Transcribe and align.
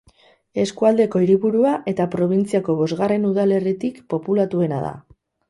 Eskualdeko 0.61 1.19
hiriburua 1.25 1.73
eta 1.91 2.07
probintziako 2.15 2.77
bosgarren 2.81 3.29
udalerririk 3.33 4.01
populatuena 4.17 4.83
da. 4.89 4.93